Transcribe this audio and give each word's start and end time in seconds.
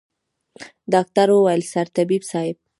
ډاکتر 0.93 1.27
وويل 1.33 1.61
سرطبيب 1.73 2.21
صايب. 2.31 2.57